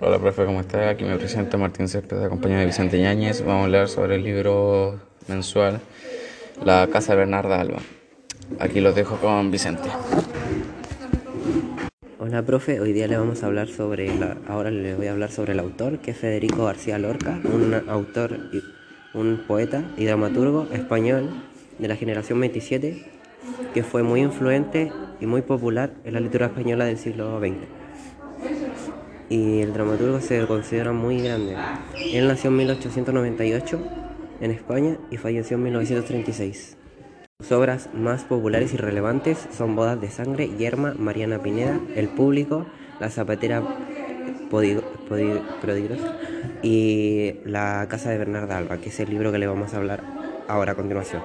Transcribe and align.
Hola, 0.00 0.18
profe, 0.18 0.44
¿cómo 0.44 0.60
está? 0.60 0.88
Aquí 0.90 1.04
me 1.04 1.16
presento 1.16 1.58
Martín 1.58 1.88
Céspedes, 1.88 2.24
acompañado 2.24 2.60
de 2.60 2.66
Vicente 2.66 3.00
Ñáñez. 3.00 3.40
Vamos 3.44 3.62
a 3.62 3.64
hablar 3.64 3.88
sobre 3.88 4.16
el 4.16 4.24
libro 4.24 5.00
mensual 5.28 5.80
La 6.64 6.88
Casa 6.88 7.12
de 7.12 7.18
Bernarda 7.18 7.60
Alba. 7.60 7.78
Aquí 8.58 8.80
los 8.80 8.94
dejo 8.94 9.16
con 9.16 9.50
Vicente. 9.50 9.88
Hola, 12.18 12.42
profe. 12.42 12.80
Hoy 12.80 12.92
día 12.92 13.06
le 13.06 13.16
vamos 13.16 13.42
a 13.42 13.46
hablar 13.46 13.68
sobre, 13.68 14.14
la, 14.16 14.36
ahora 14.48 14.70
le 14.70 14.94
voy 14.94 15.06
a 15.06 15.12
hablar 15.12 15.30
sobre 15.30 15.52
el 15.52 15.60
autor, 15.60 15.98
que 15.98 16.12
es 16.12 16.16
Federico 16.16 16.64
García 16.64 16.98
Lorca, 16.98 17.38
un 17.44 17.74
autor, 17.88 18.38
y- 18.52 18.62
un 19.16 19.44
poeta 19.46 19.84
y 19.98 20.06
dramaturgo 20.06 20.68
español 20.72 21.28
de 21.78 21.86
la 21.88 21.96
generación 21.96 22.40
27, 22.40 23.04
que 23.74 23.82
fue 23.82 24.02
muy 24.02 24.20
influente 24.22 24.90
y 25.20 25.26
muy 25.26 25.42
popular 25.42 25.90
en 26.04 26.14
la 26.14 26.20
literatura 26.20 26.46
española 26.58 26.86
del 26.86 26.96
siglo 26.98 27.38
XX 27.38 27.81
y 29.32 29.62
el 29.62 29.72
dramaturgo 29.72 30.20
se 30.20 30.46
considera 30.46 30.92
muy 30.92 31.22
grande. 31.22 31.56
Él 32.12 32.28
nació 32.28 32.50
en 32.50 32.56
1898 32.58 33.80
en 34.42 34.50
España 34.50 34.98
y 35.10 35.16
falleció 35.16 35.56
en 35.56 35.62
1936. 35.62 36.76
Sus 37.40 37.52
obras 37.52 37.88
más 37.94 38.24
populares 38.24 38.74
y 38.74 38.76
relevantes 38.76 39.48
son 39.56 39.74
Bodas 39.74 39.98
de 40.00 40.10
Sangre, 40.10 40.50
Yerma, 40.58 40.94
Mariana 40.98 41.42
Pineda, 41.42 41.80
El 41.96 42.08
Público, 42.08 42.66
La 43.00 43.08
Zapatera 43.08 43.62
Prodigosa 44.50 46.18
y 46.62 47.36
La 47.46 47.86
Casa 47.88 48.10
de 48.10 48.18
Bernarda 48.18 48.58
Alba, 48.58 48.76
que 48.76 48.90
es 48.90 49.00
el 49.00 49.08
libro 49.08 49.32
que 49.32 49.38
le 49.38 49.46
vamos 49.46 49.72
a 49.72 49.78
hablar 49.78 50.02
ahora 50.46 50.72
a 50.72 50.74
continuación. 50.74 51.22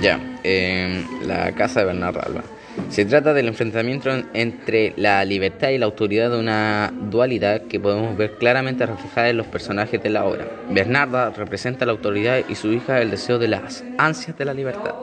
Ya, 0.00 0.38
eh, 0.42 1.04
La 1.22 1.54
Casa 1.54 1.80
de 1.80 1.86
Bernarda 1.86 2.22
Alba. 2.22 2.44
Se 2.90 3.04
trata 3.04 3.34
del 3.34 3.48
enfrentamiento 3.48 4.10
en- 4.10 4.26
entre 4.34 4.94
la 4.96 5.24
libertad 5.24 5.68
y 5.70 5.78
la 5.78 5.86
autoridad 5.86 6.30
de 6.30 6.38
una 6.38 6.92
dualidad 7.10 7.62
que 7.62 7.78
podemos 7.78 8.16
ver 8.16 8.32
claramente 8.38 8.86
reflejada 8.86 9.28
en 9.28 9.36
los 9.36 9.46
personajes 9.46 10.02
de 10.02 10.10
la 10.10 10.24
obra. 10.24 10.46
Bernarda 10.70 11.30
representa 11.30 11.84
la 11.86 11.92
autoridad 11.92 12.40
y 12.48 12.54
su 12.54 12.72
hija 12.72 13.00
el 13.00 13.10
deseo 13.10 13.38
de 13.38 13.48
las 13.48 13.84
ansias 13.98 14.36
de 14.38 14.44
la 14.44 14.54
libertad. 14.54 14.94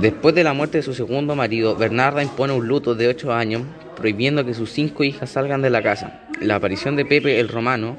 Después 0.00 0.34
de 0.34 0.42
la 0.42 0.54
muerte 0.54 0.78
de 0.78 0.82
su 0.82 0.94
segundo 0.94 1.36
marido, 1.36 1.76
Bernarda 1.76 2.22
impone 2.22 2.52
un 2.52 2.66
luto 2.66 2.94
de 2.94 3.08
8 3.08 3.32
años, 3.32 3.62
prohibiendo 3.96 4.44
que 4.44 4.54
sus 4.54 4.70
cinco 4.72 5.04
hijas 5.04 5.30
salgan 5.30 5.62
de 5.62 5.70
la 5.70 5.82
casa. 5.82 6.22
La 6.40 6.56
aparición 6.56 6.96
de 6.96 7.04
Pepe 7.04 7.38
el 7.38 7.48
Romano 7.48 7.96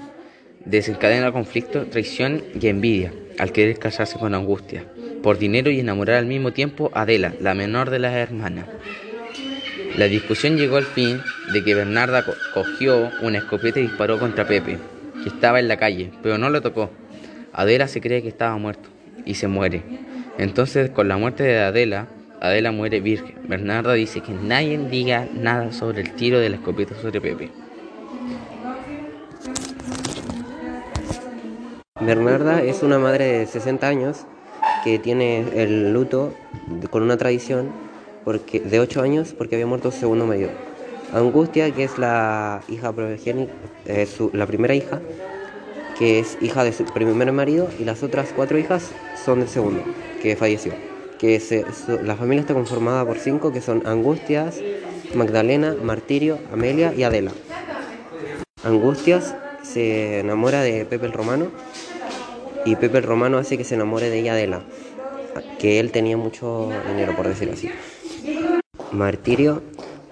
desencadena 0.65 1.31
conflicto, 1.31 1.85
traición 1.85 2.43
y 2.59 2.67
envidia, 2.67 3.13
al 3.37 3.51
querer 3.51 3.77
casarse 3.79 4.17
con 4.17 4.33
Angustia, 4.33 4.83
por 5.25 5.39
dinero 5.39 5.71
y 5.71 5.79
enamorar 5.79 6.17
al 6.17 6.27
mismo 6.27 6.53
tiempo 6.53 6.91
a 6.93 7.01
Adela, 7.01 7.33
la 7.41 7.55
menor 7.55 7.89
de 7.89 7.97
las 7.97 8.13
hermanas. 8.13 8.67
La 9.97 10.05
discusión 10.05 10.55
llegó 10.55 10.77
al 10.77 10.83
fin 10.83 11.19
de 11.51 11.63
que 11.63 11.73
Bernarda 11.73 12.23
co- 12.23 12.35
cogió 12.53 13.09
una 13.23 13.39
escopeta 13.39 13.79
y 13.79 13.87
disparó 13.87 14.19
contra 14.19 14.45
Pepe, 14.45 14.77
que 15.23 15.29
estaba 15.29 15.59
en 15.59 15.67
la 15.67 15.77
calle, 15.77 16.11
pero 16.21 16.37
no 16.37 16.51
lo 16.51 16.61
tocó. 16.61 16.91
Adela 17.53 17.87
se 17.87 18.01
cree 18.01 18.21
que 18.21 18.27
estaba 18.27 18.55
muerto 18.59 18.87
y 19.25 19.33
se 19.33 19.47
muere. 19.47 19.81
Entonces, 20.37 20.91
con 20.91 21.07
la 21.07 21.17
muerte 21.17 21.41
de 21.41 21.57
Adela, 21.57 22.05
Adela 22.39 22.71
muere 22.71 22.99
virgen. 22.99 23.33
Bernarda 23.47 23.93
dice 23.93 24.21
que 24.21 24.31
nadie 24.31 24.77
diga 24.77 25.27
nada 25.33 25.71
sobre 25.71 26.01
el 26.01 26.11
tiro 26.11 26.39
de 26.39 26.49
la 26.51 26.57
escopeta 26.57 26.93
sobre 27.01 27.19
Pepe. 27.19 27.49
Bernarda 31.99 32.61
es 32.61 32.83
una 32.83 32.99
madre 32.99 33.25
de 33.39 33.47
60 33.47 33.87
años 33.87 34.27
que 34.85 34.99
tiene 34.99 35.39
el 35.55 35.91
luto 35.93 36.31
con 36.91 37.01
una 37.01 37.17
tradición 37.17 37.71
porque, 38.23 38.59
de 38.59 38.79
8 38.79 39.01
años 39.01 39.33
porque 39.35 39.55
había 39.55 39.65
muerto 39.65 39.89
su 39.89 39.97
segundo 39.99 40.27
marido. 40.27 40.51
Angustia, 41.11 41.71
que 41.73 41.83
es 41.83 41.97
la 41.97 42.61
hija 42.69 42.93
primogénita, 42.93 43.51
eh, 43.87 44.07
la 44.33 44.45
primera 44.45 44.75
hija, 44.75 45.01
que 45.97 46.19
es 46.19 46.37
hija 46.39 46.63
de 46.63 46.71
su 46.71 46.85
primer 46.85 47.31
marido, 47.31 47.67
y 47.79 47.83
las 47.83 48.03
otras 48.03 48.31
cuatro 48.35 48.59
hijas 48.59 48.91
son 49.25 49.39
del 49.39 49.49
segundo, 49.49 49.83
que 50.21 50.35
falleció. 50.35 50.73
Que 51.17 51.39
se- 51.39 51.65
su- 51.73 52.03
la 52.03 52.15
familia 52.15 52.41
está 52.41 52.53
conformada 52.53 53.03
por 53.05 53.17
cinco, 53.17 53.51
que 53.51 53.61
son 53.61 53.81
Angustias, 53.87 54.61
Magdalena, 55.15 55.75
Martirio, 55.81 56.37
Amelia 56.53 56.93
y 56.95 57.01
Adela. 57.03 57.31
Angustias 58.63 59.33
se 59.63 60.19
enamora 60.19 60.61
de 60.61 60.85
Pepe 60.85 61.07
el 61.07 61.13
Romano 61.13 61.47
y 62.65 62.75
Pepe 62.77 62.97
el 62.99 63.05
Romano 63.05 63.37
hace 63.37 63.57
que 63.57 63.63
se 63.63 63.75
enamore 63.75 64.09
de 64.09 64.19
ella 64.19 64.33
Adela, 64.33 64.65
que 65.57 65.79
él 65.79 65.91
tenía 65.91 66.17
mucho 66.17 66.83
dinero, 66.85 67.15
por 67.15 67.27
decirlo 67.27 67.53
así. 67.53 67.71
Martirio 68.91 69.63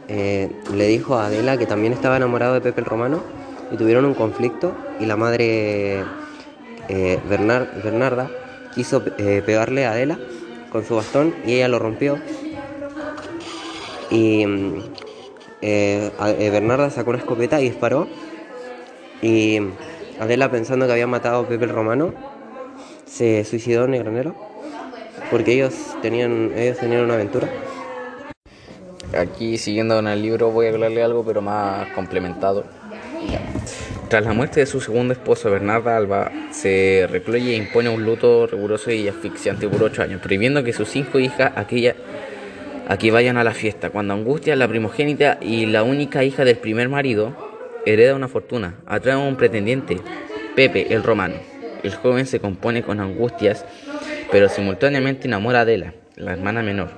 eh, 0.07 0.49
le 0.73 0.87
dijo 0.87 1.15
a 1.15 1.27
Adela 1.27 1.57
que 1.57 1.67
también 1.67 1.93
estaba 1.93 2.17
enamorado 2.17 2.53
de 2.53 2.61
Pepe 2.61 2.81
el 2.81 2.85
Romano 2.85 3.23
y 3.69 3.77
tuvieron 3.77 4.05
un 4.05 4.15
conflicto 4.15 4.77
y 4.97 5.05
la 5.05 5.15
madre 5.17 6.01
eh, 6.87 7.21
Bernar- 7.25 7.69
Bernarda 7.81 8.31
quiso 8.71 9.03
eh, 9.17 9.43
pegarle 9.45 9.85
a 9.85 9.91
Adela 9.93 10.19
con 10.69 10.85
su 10.85 10.95
bastón 10.95 11.39
y 11.43 11.55
ella 11.55 11.67
lo 11.69 11.79
rompió 11.79 12.21
y 14.09 14.45
mm, 14.45 14.83
Bernarda 16.51 16.89
sacó 16.89 17.09
una 17.11 17.19
escopeta 17.19 17.61
y 17.61 17.65
disparó 17.65 18.09
y 19.21 19.59
Adela 20.17 20.51
pensando 20.51 20.85
que 20.85 20.91
había 20.93 21.07
matado 21.07 21.41
a 21.41 21.47
Pepe 21.47 21.65
el 21.65 21.71
Romano 21.71 22.13
se 23.13 23.43
suicidó 23.45 23.85
granero 23.85 24.35
porque 25.29 25.53
ellos 25.53 25.73
tenían 26.01 26.51
ellos 26.55 26.77
tenían 26.79 27.01
una 27.01 27.13
aventura 27.13 27.47
Aquí, 29.17 29.59
siguiendo 29.59 29.95
con 29.95 30.07
el 30.07 30.21
libro, 30.23 30.49
voy 30.49 30.65
a 30.65 30.69
hablarle 30.69 31.03
algo, 31.03 31.23
pero 31.23 31.39
más 31.41 31.87
complementado. 31.89 32.65
Tras 34.09 34.25
la 34.25 34.33
muerte 34.33 34.61
de 34.61 34.65
su 34.65 34.81
segundo 34.81 35.13
esposo, 35.13 35.51
Bernarda 35.51 35.95
Alba, 35.95 36.31
se 36.51 37.07
recluye 37.09 37.53
e 37.53 37.57
impone 37.57 37.89
un 37.89 38.03
luto 38.03 38.47
riguroso 38.47 38.91
y 38.91 39.07
asfixiante 39.07 39.67
por 39.67 39.83
ocho 39.83 40.01
años, 40.01 40.19
prohibiendo 40.19 40.63
que 40.63 40.73
sus 40.73 40.89
cinco 40.89 41.19
hijas 41.19 41.51
aquella, 41.55 41.95
aquí 42.87 43.11
vayan 43.11 43.37
a 43.37 43.43
la 43.43 43.53
fiesta. 43.53 43.91
Cuando 43.91 44.15
Angustia, 44.15 44.55
la 44.55 44.67
primogénita 44.67 45.37
y 45.39 45.67
la 45.67 45.83
única 45.83 46.23
hija 46.23 46.43
del 46.43 46.57
primer 46.57 46.89
marido, 46.89 47.35
hereda 47.85 48.15
una 48.15 48.27
fortuna, 48.27 48.77
atrae 48.87 49.13
a 49.13 49.19
un 49.19 49.35
pretendiente, 49.35 49.99
Pepe 50.55 50.91
el 50.91 51.03
Romano. 51.03 51.52
El 51.83 51.93
joven 51.95 52.25
se 52.25 52.39
compone 52.39 52.81
con 52.81 52.99
Angustias, 52.99 53.65
pero 54.31 54.49
simultáneamente 54.49 55.27
enamora 55.27 55.59
a 55.59 55.61
Adela, 55.63 55.93
la 56.15 56.31
hermana 56.31 56.63
menor, 56.63 56.89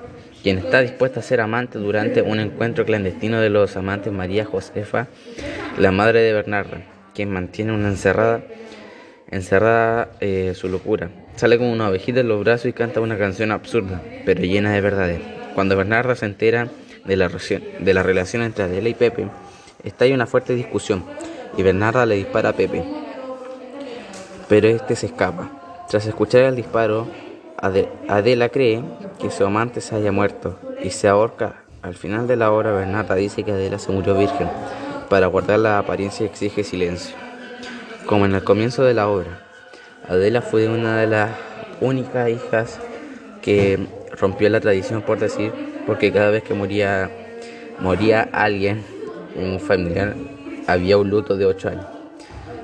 quien 0.44 0.60
está 0.60 0.82
dispuesta 0.82 1.20
a 1.20 1.24
ser 1.24 1.42
amante 1.42 1.80
durante 1.80 2.22
un 2.22 2.40
encuentro 2.40 2.86
clandestino 2.86 3.42
de 3.42 3.50
los 3.50 3.76
amantes 3.78 4.14
María 4.14 4.46
Josefa, 4.46 5.08
la 5.80 5.92
madre 5.92 6.22
de 6.22 6.34
Bernarda, 6.34 6.84
quien 7.16 7.32
mantiene 7.32 7.74
una 7.74 7.88
encerrada, 7.88 8.44
encerrada 9.32 10.12
eh, 10.20 10.54
su 10.56 10.70
locura. 10.70 11.10
Sale 11.36 11.58
con 11.58 11.68
una 11.68 11.90
ovejita 11.90 12.20
en 12.20 12.28
los 12.28 12.44
brazos 12.44 12.68
y 12.68 12.74
canta 12.74 13.02
una 13.02 13.18
canción 13.18 13.52
absurda, 13.52 14.02
pero 14.24 14.44
llena 14.44 14.72
de 14.72 14.82
verdad. 14.82 15.10
Cuando 15.56 15.76
Bernarda 15.76 16.16
se 16.16 16.28
entera 16.28 16.70
de 17.06 17.18
la, 17.18 17.28
de 17.28 17.94
la 17.94 18.04
relación 18.04 18.44
entre 18.44 18.66
Adela 18.66 18.90
y 18.90 18.94
Pepe, 18.94 19.28
estalla 19.84 20.14
una 20.14 20.28
fuerte 20.28 20.54
discusión 20.54 21.04
y 21.58 21.64
Bernarda 21.64 22.06
le 22.06 22.16
dispara 22.16 22.50
a 22.50 22.54
Pepe, 22.54 22.84
pero 24.48 24.68
este 24.68 24.96
se 24.96 25.08
escapa. 25.08 25.50
Tras 25.90 26.06
escuchar 26.06 26.42
el 26.44 26.56
disparo, 26.56 27.08
Ade- 27.62 27.90
Adela 28.08 28.50
cree 28.50 28.84
que 29.20 29.30
su 29.32 29.46
amante 29.46 29.82
se 29.82 29.96
haya 29.96 30.12
muerto 30.12 30.58
y 30.84 30.90
se 30.90 31.08
ahorca. 31.08 31.56
Al 31.82 31.96
final 31.96 32.28
de 32.28 32.36
la 32.36 32.52
obra, 32.52 32.72
Bernarda 32.72 33.16
dice 33.16 33.44
que 33.44 33.52
Adela 33.52 33.80
se 33.80 33.92
murió 33.92 34.16
virgen. 34.16 34.50
Para 35.10 35.28
guardar 35.28 35.60
la 35.60 35.78
apariencia 35.80 36.26
exige 36.26 36.64
silencio. 36.64 37.16
Como 38.06 38.26
en 38.26 38.36
el 38.36 38.44
comienzo 38.44 38.84
de 38.84 38.94
la 38.94 39.08
obra, 39.08 39.40
Adela 40.08 40.42
fue 40.42 40.68
una 40.68 40.98
de 40.98 41.08
las 41.08 41.32
únicas 41.80 42.30
hijas 42.30 42.80
que 43.42 43.88
rompió 44.12 44.50
la 44.50 44.60
tradición, 44.60 45.02
por 45.02 45.20
decir, 45.20 45.52
porque 45.86 46.12
cada 46.12 46.30
vez 46.32 46.44
que 46.44 46.54
moría, 46.54 47.12
moría 47.80 48.22
alguien, 48.32 48.84
un 49.36 49.60
familiar, 49.60 50.16
había 50.68 50.98
un 50.98 51.10
luto 51.10 51.36
de 51.38 51.46
ocho 51.46 51.70
años 51.70 51.95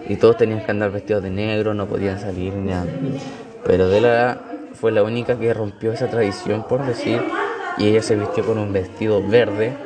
y 0.06 0.18
todos 0.18 0.38
tenían 0.38 0.62
que 0.62 0.72
andar 0.72 0.92
vestidos 0.92 1.24
de 1.24 1.30
negro, 1.32 1.74
no 1.74 1.88
podían 1.88 2.20
salir 2.20 2.56
ni 2.56 2.70
nada. 2.72 2.90
Pero 3.64 3.86
Adela 3.86 4.44
fue 4.74 4.92
la 4.92 5.04
única 5.04 5.38
que 5.40 5.54
rompió 5.54 5.92
esa 5.94 6.10
tradición, 6.10 6.64
por 6.64 6.84
decir, 6.84 7.28
y 7.76 7.88
ella 7.90 8.02
se 8.02 8.16
vistió 8.16 8.46
con 8.46 8.58
un 8.60 8.74
vestido 8.74 9.24
verde 9.24 9.78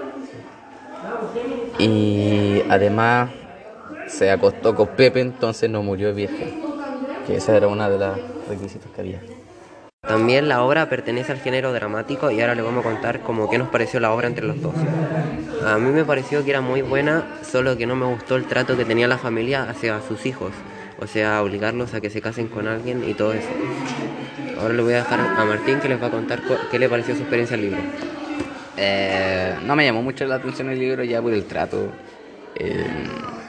y 1.77 2.63
además 2.69 3.31
se 4.05 4.31
acostó 4.31 4.75
con 4.75 4.95
Pepe, 4.95 5.21
entonces 5.21 5.69
no 5.69 5.83
murió 5.83 6.13
virgen, 6.13 6.53
que 7.23 7.37
esa 7.37 7.55
era 7.57 7.67
una 7.67 7.89
de 7.89 7.97
las 7.99 8.21
requisitos 8.47 8.91
que 8.91 9.01
había. 9.01 9.25
También 10.07 10.47
la 10.47 10.61
obra 10.63 10.87
pertenece 10.87 11.31
al 11.31 11.39
género 11.39 11.73
dramático 11.73 12.29
y 12.29 12.39
ahora 12.39 12.53
les 12.53 12.63
vamos 12.63 12.85
a 12.85 12.89
contar 12.89 13.21
como 13.21 13.49
qué 13.49 13.57
nos 13.57 13.69
pareció 13.69 13.99
la 13.99 14.11
obra 14.11 14.27
entre 14.27 14.45
los 14.45 14.61
dos. 14.61 14.75
A 15.65 15.77
mí 15.79 15.89
me 15.89 16.05
pareció 16.05 16.43
que 16.43 16.51
era 16.51 16.61
muy 16.61 16.83
buena, 16.83 17.39
solo 17.43 17.75
que 17.75 17.87
no 17.87 17.95
me 17.95 18.05
gustó 18.05 18.35
el 18.35 18.45
trato 18.45 18.77
que 18.77 18.85
tenía 18.85 19.07
la 19.07 19.17
familia 19.17 19.63
hacia 19.63 19.99
sus 20.01 20.25
hijos. 20.27 20.51
O 20.99 21.07
sea, 21.07 21.41
obligarlos 21.41 21.93
a 21.93 22.01
que 22.01 22.09
se 22.09 22.21
casen 22.21 22.47
con 22.47 22.67
alguien 22.67 23.03
y 23.07 23.15
todo 23.15 23.33
eso. 23.33 23.49
Ahora 24.61 24.73
le 24.75 24.83
voy 24.83 24.93
a 24.93 24.97
dejar 24.97 25.19
a 25.19 25.43
Martín 25.43 25.79
que 25.79 25.89
les 25.89 26.01
va 26.01 26.07
a 26.07 26.11
contar 26.11 26.41
qué 26.69 26.79
le 26.79 26.87
pareció 26.87 27.15
su 27.15 27.21
experiencia 27.21 27.55
al 27.55 27.61
libro. 27.61 27.79
Eh, 28.77 29.55
no 29.65 29.75
me 29.75 29.85
llamó 29.85 30.03
mucho 30.03 30.25
la 30.25 30.35
atención 30.35 30.69
el 30.69 30.79
libro 30.79 31.03
ya 31.03 31.21
por 31.21 31.33
el 31.33 31.45
trato 31.45 31.91
Eh, 32.57 32.85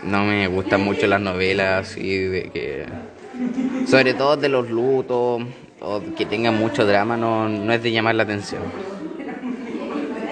no 0.04 0.24
me 0.24 0.46
gustan 0.46 0.82
mucho 0.82 1.06
las 1.06 1.20
novelas 1.20 1.90
así 1.90 2.18
de 2.18 2.50
que. 2.50 2.86
Sobre 3.86 4.14
todo 4.14 4.36
de 4.36 4.48
los 4.48 4.70
lutos 4.70 5.42
o 5.80 6.00
que 6.16 6.26
tengan 6.26 6.56
mucho 6.58 6.86
drama, 6.86 7.16
no, 7.16 7.48
no 7.48 7.72
es 7.72 7.82
de 7.82 7.92
llamar 7.92 8.14
la 8.14 8.22
atención. 8.24 8.62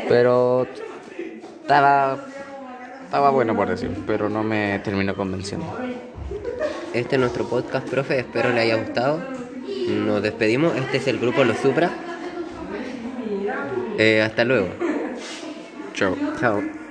Pero 0.09 0.67
estaba, 1.63 2.19
estaba 3.05 3.31
bueno 3.31 3.57
por 3.57 3.69
decir, 3.69 3.91
pero 4.07 4.29
no 4.29 4.43
me 4.43 4.79
terminó 4.81 5.15
convenciendo. 5.15 5.67
Este 6.93 7.17
es 7.17 7.21
nuestro 7.21 7.49
podcast, 7.49 7.89
profe. 7.89 8.21
Espero 8.21 8.53
le 8.53 8.61
haya 8.61 8.77
gustado. 8.77 9.21
Nos 9.89 10.23
despedimos. 10.23 10.77
Este 10.77 10.99
es 10.99 11.09
el 11.09 11.19
grupo 11.19 11.43
Los 11.45 11.59
Supra. 11.59 11.91
Eh, 13.99 14.23
hasta 14.23 14.45
luego. 14.45 14.69
Chao. 15.95 16.17
Chao. 16.39 16.84